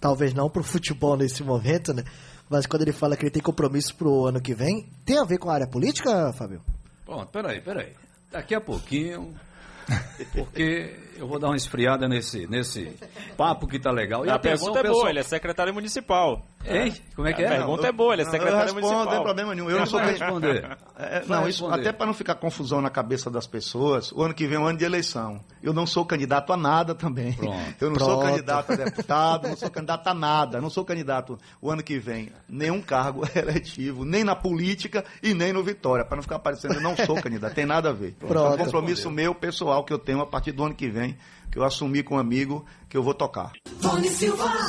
[0.00, 2.02] talvez não para o futebol nesse momento, né?
[2.48, 5.24] Mas quando ele fala que ele tem compromisso para o ano que vem, tem a
[5.24, 6.62] ver com a área política, Fábio?
[7.06, 7.92] Bom, peraí, peraí.
[8.30, 9.34] Daqui a pouquinho
[10.32, 12.96] porque eu vou dar uma esfriada nesse, nesse
[13.36, 14.24] papo que tá legal.
[14.24, 16.44] E a, a pergunta é boa, ele é secretário municipal.
[16.64, 16.94] Hein?
[17.14, 17.46] Como é que é?
[17.46, 19.04] A pergunta é boa, ele é secretário eu respondo, municipal.
[19.04, 19.70] Não tem problema nenhum.
[19.70, 20.78] Eu não sou responder.
[20.96, 24.46] É, não, isso, até para não ficar confusão na cabeça das pessoas, o ano que
[24.46, 25.40] vem é um ano de eleição.
[25.62, 27.32] Eu não sou candidato a nada também.
[27.32, 27.74] Pronto.
[27.80, 28.10] Eu não Pronto.
[28.10, 30.60] sou candidato a deputado, não sou candidato a nada.
[30.60, 35.52] Não sou candidato o ano que vem nenhum cargo eletivo, nem na política e nem
[35.52, 36.04] no Vitória.
[36.04, 37.54] Para não ficar parecendo, eu não sou candidato.
[37.54, 38.14] Tem nada a ver.
[38.18, 38.58] Pronto.
[38.58, 41.16] É um compromisso meu, pessoal, que eu tenho a partir do ano que vem
[41.52, 43.52] que eu assumi com um amigo que eu vou tocar.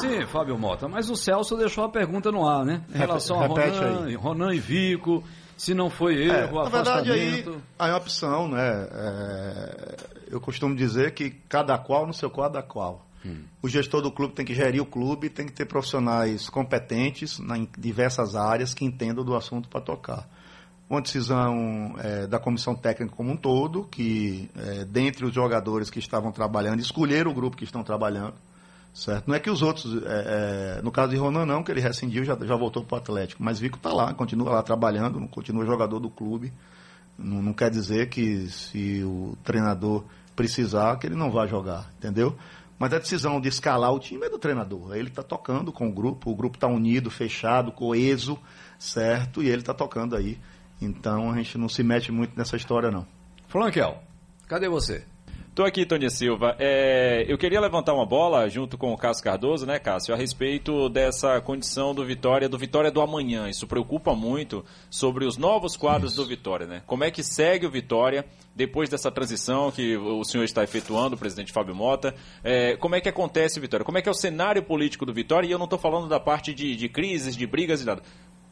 [0.02, 2.84] Sim, Fábio Mota, mas o Celso deixou a pergunta no ar, né?
[2.94, 5.24] Em relação a Ronan, Ronan e Vico,
[5.58, 7.46] se não foi erro, é, Na verdade, aí,
[7.80, 8.88] aí é opção, né?
[8.92, 9.96] É,
[10.30, 13.08] eu costumo dizer que cada qual no seu cada qual.
[13.26, 13.44] Hum.
[13.62, 17.70] O gestor do clube tem que gerir o clube, tem que ter profissionais competentes em
[17.78, 20.28] diversas áreas que entendam do assunto para tocar
[20.90, 26.00] uma decisão é, da comissão técnica como um todo, que é, dentre os jogadores que
[26.00, 28.36] estavam trabalhando, escolheram o grupo que estão trabalhando,
[28.94, 29.28] certo?
[29.28, 32.24] Não é que os outros, é, é no caso de Ronan não, que ele rescindiu,
[32.24, 36.00] já, já voltou para o Atlético, mas Vico está lá, continua lá trabalhando, continua jogador
[36.00, 36.54] do clube,
[37.18, 40.04] não, não, quer dizer que se o treinador
[40.36, 42.36] precisar, que ele não vai jogar, entendeu?
[42.78, 44.96] Mas a decisão de escalar o time é do treinador.
[44.96, 48.38] Ele está tocando com o grupo, o grupo está unido, fechado, coeso,
[48.80, 49.42] certo?
[49.42, 50.40] E ele está tocando aí
[50.84, 53.06] então a gente não se mete muito nessa história, não.
[53.48, 54.02] Flankel,
[54.48, 55.06] cadê você?
[55.54, 56.56] Estou aqui, Tony Silva.
[56.58, 60.90] É, eu queria levantar uma bola junto com o Cássio Cardoso, né, Cássio, a respeito
[60.90, 63.48] dessa condição do Vitória, do Vitória do amanhã.
[63.48, 66.24] Isso preocupa muito sobre os novos quadros Isso.
[66.24, 66.82] do Vitória, né?
[66.88, 71.20] Como é que segue o Vitória depois dessa transição que o senhor está efetuando, o
[71.20, 72.16] presidente Fábio Mota?
[72.44, 73.86] É, como é que acontece o Vitória?
[73.86, 75.48] Como é que é o cenário político do Vitória?
[75.48, 78.02] E eu não estou falando da parte de, de crises, de brigas e nada.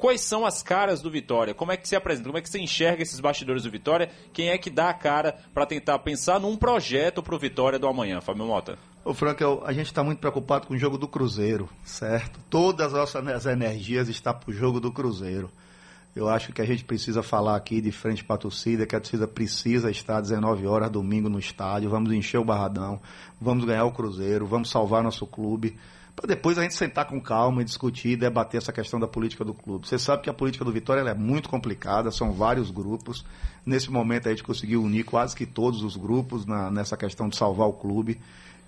[0.02, 1.54] Quais são as caras do Vitória?
[1.54, 2.28] Como é que se apresenta?
[2.28, 4.10] Como é que você enxerga esses bastidores do Vitória?
[4.34, 7.88] Quem é que dá a cara para tentar pensar num projeto para o Vitória do
[7.88, 8.80] amanhã, Fábio Mota?
[9.06, 12.40] Ô Frank, a gente está muito preocupado com o jogo do Cruzeiro, certo?
[12.50, 15.52] Todas as nossas energias estão para o jogo do Cruzeiro.
[16.16, 19.00] Eu acho que a gente precisa falar aqui de frente para a torcida, que a
[19.00, 21.90] torcida precisa estar às 19 horas domingo no estádio.
[21.90, 23.00] Vamos encher o Barradão,
[23.40, 25.78] vamos ganhar o Cruzeiro, vamos salvar nosso clube
[26.16, 29.44] para depois a gente sentar com calma e discutir e debater essa questão da política
[29.44, 29.88] do clube.
[29.88, 33.26] Você sabe que a política do Vitória é muito complicada, são vários grupos.
[33.66, 37.38] Nesse momento a gente conseguiu unir quase que todos os grupos na, nessa questão de
[37.38, 38.20] salvar o clube.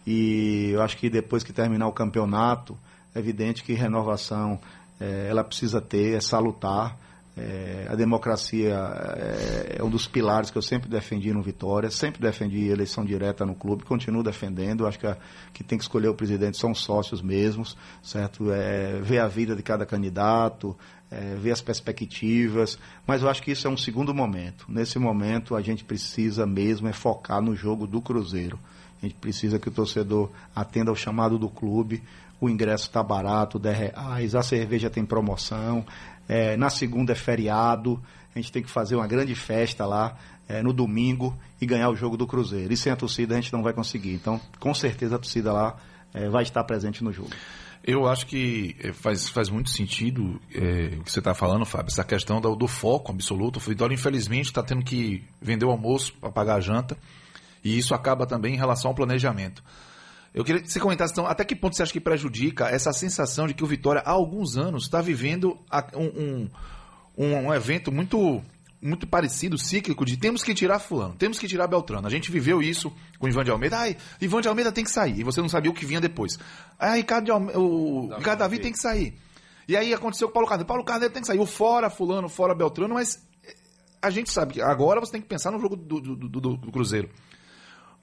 [0.06, 2.77] E eu acho que depois que terminar o campeonato,
[3.13, 4.60] é evidente que renovação
[4.99, 6.97] é, ela precisa ter, é salutar.
[7.35, 12.21] É, a democracia é, é, um dos pilares que eu sempre defendi no Vitória, sempre
[12.21, 14.85] defendi eleição direta no clube, continuo defendendo.
[14.85, 15.17] Acho que, a,
[15.51, 18.51] que tem que escolher o presidente são sócios mesmos, certo?
[18.51, 20.77] É, ver a vida de cada candidato,
[21.09, 24.65] é, ver as perspectivas, mas eu acho que isso é um segundo momento.
[24.69, 28.59] Nesse momento, a gente precisa mesmo é focar no jogo do Cruzeiro.
[29.01, 32.01] A gente precisa que o torcedor atenda ao chamado do clube.
[32.39, 35.85] O ingresso está barato, 10 reais, a cerveja tem promoção,
[36.27, 38.01] é, na segunda é feriado,
[38.36, 41.95] a gente tem que fazer uma grande festa lá é, no domingo e ganhar o
[41.95, 42.73] jogo do Cruzeiro.
[42.73, 44.13] E sem a torcida a gente não vai conseguir.
[44.13, 45.77] Então, com certeza a torcida lá
[46.13, 47.31] é, vai estar presente no jogo.
[47.86, 51.91] Eu acho que é, faz, faz muito sentido é, o que você está falando, Fábio,
[51.91, 53.57] essa questão do, do foco absoluto.
[53.57, 56.97] O Vitória, infelizmente, está tendo que vender o almoço para pagar a janta,
[57.62, 59.62] e isso acaba também em relação ao planejamento.
[60.33, 63.45] Eu queria que você comentasse, então, até que ponto você acha que prejudica essa sensação
[63.47, 65.59] de que o Vitória, há alguns anos, está vivendo
[65.95, 66.49] um,
[67.17, 68.41] um, um, evento muito
[68.81, 72.05] muito parecido, cíclico, de temos que tirar fulano, temos que tirar Beltrano.
[72.05, 73.77] A gente viveu isso com o Ivan de Almeida.
[73.77, 75.19] Ai, Ivan de Almeida tem que sair.
[75.19, 76.37] E você não sabia o que vinha depois.
[76.77, 77.51] Ah, Ricardo, de Alme...
[77.55, 79.13] o Davi Ricardo Davi tem que sair.
[79.69, 80.67] E aí aconteceu com o Paulo Carneiro.
[80.67, 81.39] Paulo Carneiro tem que sair.
[81.39, 83.25] O fora fulano, fora Beltrano, mas
[84.01, 86.71] a gente sabe que agora você tem que pensar no jogo do- do- do- do
[86.71, 87.09] Cruzeiro.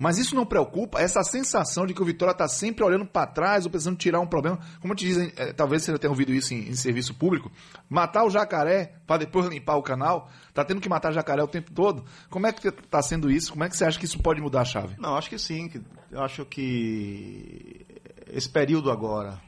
[0.02, 3.66] Mas isso não preocupa, essa sensação de que o Vitória está sempre olhando para trás
[3.66, 4.58] ou pensando em tirar um problema.
[4.80, 7.52] Como te dizem, eh, talvez você já tenha ouvido isso em, em serviço público,
[7.86, 11.70] matar o jacaré para depois limpar o canal, tá tendo que matar jacaré o tempo
[11.70, 12.02] todo.
[12.30, 13.52] Como é que está sendo isso?
[13.52, 14.94] Como é que você acha que isso pode mudar a chave?
[14.98, 15.70] Não, acho que sim.
[16.10, 17.84] Eu acho que
[18.32, 19.38] esse período agora,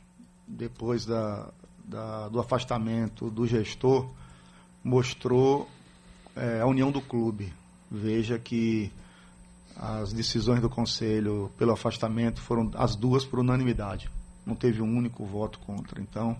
[0.46, 1.48] depois da,
[1.82, 4.06] da- do afastamento do gestor,
[4.84, 5.66] mostrou
[6.36, 7.52] eh, a união do clube.
[7.90, 8.92] Veja que
[9.76, 14.10] as decisões do conselho pelo afastamento foram as duas por unanimidade.
[14.46, 16.00] Não teve um único voto contra.
[16.00, 16.36] Então,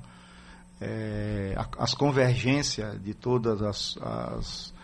[0.80, 4.74] eh, a- as convergências de todas as, as,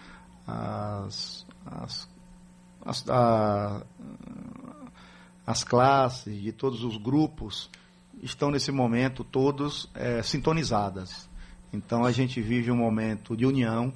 [0.46, 2.08] as, as
[2.86, 3.82] as, a-
[5.46, 7.68] as classes, de todos os grupos,
[8.22, 11.28] estão nesse momento todos eh, sintonizadas.
[11.72, 13.92] Então a gente vive um momento de união,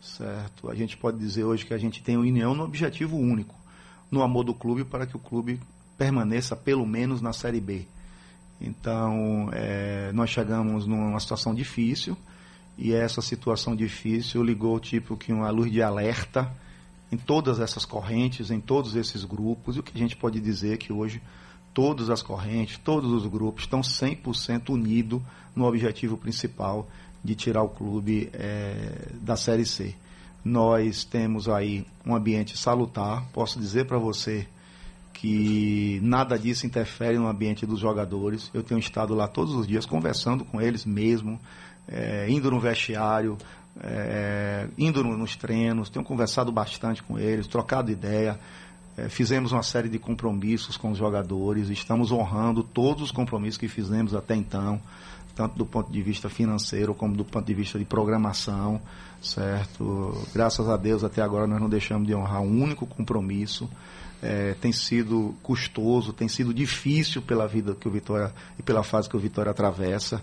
[0.00, 0.70] certo?
[0.70, 3.54] A gente pode dizer hoje que a gente tem união no objetivo único,
[4.10, 5.60] no amor do clube para que o clube
[5.96, 7.86] permaneça pelo menos na Série B.
[8.60, 12.16] Então eh, nós chegamos numa situação difícil
[12.78, 16.50] e essa situação difícil ligou tipo que uma luz de alerta
[17.10, 20.74] em todas essas correntes, em todos esses grupos, e o que a gente pode dizer
[20.74, 21.22] é que hoje
[21.72, 25.22] todas as correntes, todos os grupos estão 100% unidos
[25.54, 26.88] no objetivo principal
[27.22, 29.94] de tirar o clube eh, da Série C.
[30.50, 34.46] Nós temos aí um ambiente salutar, posso dizer para você
[35.12, 38.48] que nada disso interfere no ambiente dos jogadores.
[38.54, 41.40] Eu tenho estado lá todos os dias conversando com eles mesmo,
[41.88, 43.36] eh, indo no vestiário,
[43.80, 48.38] eh, indo no- nos treinos, tenho conversado bastante com eles, trocado ideia.
[48.98, 53.68] eh, fizemos uma série de compromissos com os jogadores, estamos honrando todos os compromissos que
[53.68, 54.80] fizemos até então,
[55.36, 58.80] tanto do ponto de vista financeiro como do ponto de vista de programação,
[59.20, 60.26] certo?
[60.34, 63.68] Graças a Deus até agora nós não deixamos de honrar um único compromisso.
[64.22, 69.10] É, tem sido custoso, tem sido difícil pela vida que o Vitória e pela fase
[69.10, 70.22] que o Vitória atravessa,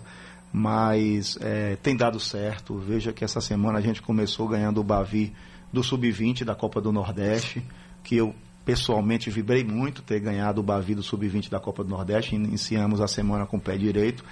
[0.52, 2.76] mas é, tem dado certo.
[2.76, 5.32] Veja que essa semana a gente começou ganhando o Bavi
[5.72, 7.62] do Sub-20 da Copa do Nordeste,
[8.02, 12.34] que eu pessoalmente vibrei muito ter ganhado o Bavi do Sub-20 da Copa do Nordeste.
[12.34, 14.24] Iniciamos a semana com o pé direito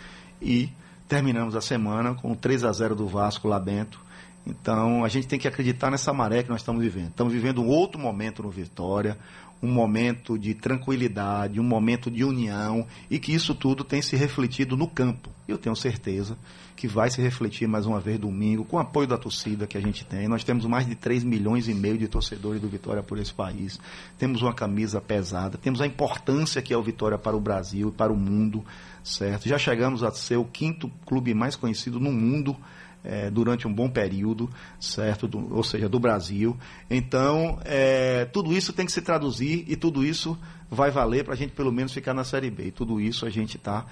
[0.43, 0.69] e
[1.09, 4.01] terminamos a semana com 3 a 0 do Vasco lá dentro.
[4.47, 7.11] Então a gente tem que acreditar nessa maré que nós estamos vivendo.
[7.11, 9.17] Estamos vivendo um outro momento no Vitória,
[9.63, 14.77] um momento de tranquilidade, um momento de união e que isso tudo tem se refletido
[14.77, 15.31] no campo.
[15.47, 16.37] Eu tenho certeza
[16.77, 19.81] que vai se refletir mais uma vez domingo com o apoio da torcida que a
[19.81, 20.27] gente tem.
[20.27, 23.79] Nós temos mais de 3 milhões e meio de torcedores do Vitória por esse país.
[24.19, 27.93] Temos uma camisa pesada, temos a importância que é o Vitória para o Brasil e
[27.93, 28.65] para o mundo,
[29.05, 29.49] certo?
[29.49, 32.57] Já chegamos a ser o quinto clube mais conhecido no mundo
[33.05, 34.49] é, durante um bom período,
[34.81, 35.27] certo?
[35.29, 36.57] Do- ou seja, do Brasil.
[36.91, 40.39] Então, é, tudo isso tem que se traduzir e tudo isso
[40.71, 42.67] vai valer para a gente pelo menos ficar na Série B.
[42.67, 43.85] E tudo isso a gente está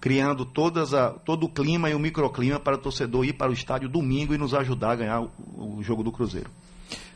[0.00, 0.48] criando
[0.94, 4.34] a, todo o clima e o microclima para o torcedor ir para o estádio domingo
[4.34, 5.30] e nos ajudar a ganhar o,
[5.78, 6.50] o jogo do Cruzeiro.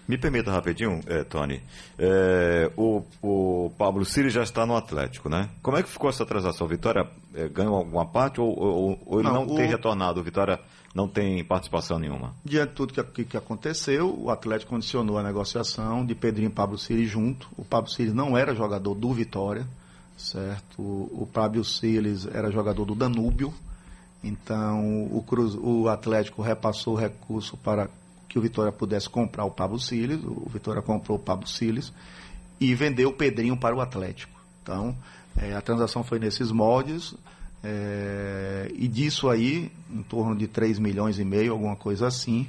[0.06, 1.62] Me permita rapidinho, eh, Tony.
[1.98, 5.48] Eh, o, o Pablo Ciri já está no Atlético, né?
[5.62, 6.66] Como é que ficou essa transação?
[6.68, 10.20] Vitória eh, ganhou alguma parte ou, ou- ou ele não, Não, tem o- retornado?
[10.20, 10.60] O Vitória
[10.94, 12.34] não tem participação nenhuma?
[12.44, 16.52] Diante de tudo que, que, que aconteceu, o Atlético condicionou a negociação de Pedrinho e
[16.52, 17.48] Pablo Ciri junto.
[17.56, 19.66] O Pablo Ciri não era jogador do Vitória,
[20.24, 20.80] certo?
[20.80, 23.52] O, o Pablo Ciri era jogador do Danúbio.
[24.22, 27.88] Então, o, Cruz, o Atlético repassou o recurso para
[28.28, 30.18] que o Vitória pudesse comprar o Pablo Siles.
[30.24, 31.92] O Vitória comprou o Pablo Siles
[32.58, 34.32] e vendeu o Pedrinho para o Atlético.
[34.62, 34.96] Então,
[35.36, 37.14] eh, a transação foi nesses moldes.
[37.62, 42.46] eh, e disso aí, em torno de 3 milhões e meio, alguma coisa assim.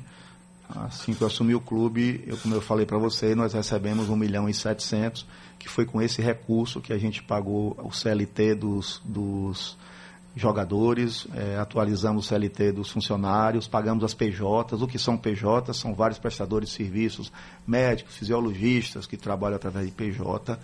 [0.68, 4.16] Assim que eu assumi o clube, eu, como eu falei para você, nós recebemos 1
[4.16, 5.26] milhão e 700,
[5.60, 9.78] que foi com esse recurso que a gente pagou o CLT dos, dos
[10.36, 14.82] jogadores, eh, atualizamos o CLT dos funcionários, pagamos as PJs.
[14.82, 15.78] O que são PJs?
[15.78, 17.32] São vários prestadores de serviços,
[17.66, 20.60] médicos, fisiologistas que trabalham através de PJ.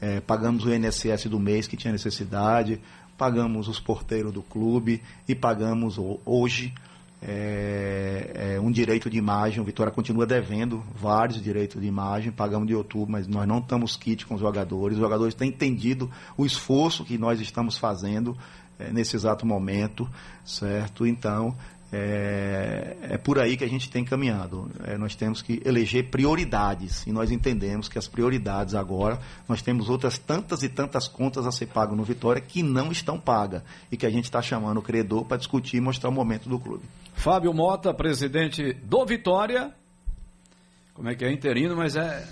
[0.00, 2.80] Eh, pagamos o INSS do mês que tinha necessidade,
[3.18, 6.72] pagamos os porteiros do clube e pagamos ho- hoje
[7.22, 9.60] é, é, um direito de imagem.
[9.60, 13.96] O Vitória continua devendo vários direitos de imagem, pagamos de outubro, mas nós não estamos
[13.96, 14.96] kit com os jogadores.
[14.96, 18.36] Os jogadores têm entendido o esforço que nós estamos fazendo
[18.78, 20.08] é, nesse exato momento,
[20.44, 21.06] certo?
[21.06, 21.54] Então,
[21.92, 24.68] É, é, por aí que a gente tem caminhado.
[24.84, 29.88] É, nós temos que eleger prioridades e nós entendemos que as prioridades agora, nós temos
[29.88, 33.96] outras tantas e tantas contas a ser pagas no Vitória que não estão pagas e
[33.96, 36.82] que a gente está chamando o credor para discutir e mostrar o momento do clube.
[37.16, 39.72] Fábio Mota, presidente do Vitória.
[40.94, 42.24] Como é que é interino, mas é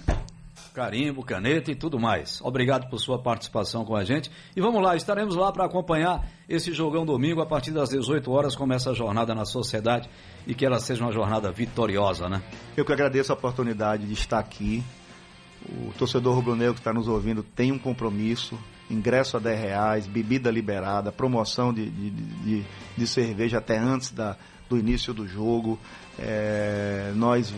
[0.73, 2.41] carimbo, caneta e tudo mais.
[2.43, 4.31] Obrigado por sua participação com a gente.
[4.55, 8.55] E vamos lá, estaremos lá para acompanhar esse jogão domingo a partir das 18 horas.
[8.55, 10.09] Começa a jornada na sociedade
[10.47, 12.43] e que ela seja uma jornada vitoriosa, né?
[12.77, 14.85] Eu que agradeço a oportunidade de estar aqui.
[15.67, 18.57] O torcedor rubro-negro que está nos ouvindo tem um compromisso.
[18.91, 22.65] Ingresso a 10 reais, bebida liberada, promoção de, de, de,
[22.99, 24.37] de cerveja até antes da,
[24.75, 25.79] do início do jogo.
[26.19, 27.55] É, nós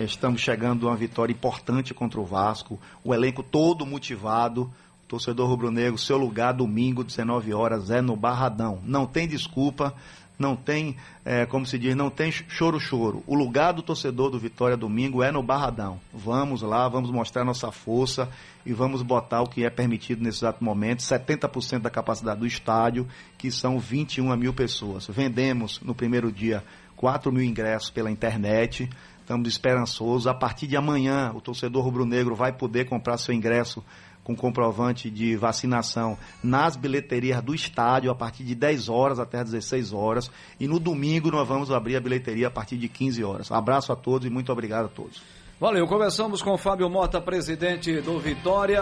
[0.00, 4.70] estamos chegando a uma vitória importante contra o Vasco, o elenco todo motivado.
[5.06, 8.78] Torcedor rubro-negro, seu lugar domingo, 19 horas, é no Barradão.
[8.84, 9.92] Não tem desculpa,
[10.40, 13.22] não tem, é, como se diz, não tem choro-choro.
[13.26, 16.00] O lugar do torcedor do Vitória domingo é no Barradão.
[16.12, 18.26] Vamos lá, vamos mostrar nossa força
[18.64, 23.06] e vamos botar o que é permitido nesse exato momento: 70% da capacidade do estádio,
[23.36, 25.06] que são 21 mil pessoas.
[25.06, 26.64] Vendemos no primeiro dia
[26.96, 28.88] 4 mil ingressos pela internet.
[29.20, 30.26] Estamos esperançosos.
[30.26, 33.84] A partir de amanhã, o torcedor rubro-negro vai poder comprar seu ingresso
[34.22, 39.92] com comprovante de vacinação nas bilheterias do estádio a partir de 10 horas até 16
[39.92, 40.30] horas.
[40.58, 43.50] E no domingo nós vamos abrir a bilheteria a partir de 15 horas.
[43.50, 45.22] Abraço a todos e muito obrigado a todos.
[45.60, 48.78] Valeu, conversamos com Fábio Mota, presidente do Vitória.